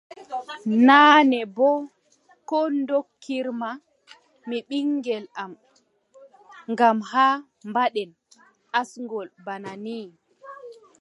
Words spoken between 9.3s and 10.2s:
bana nii.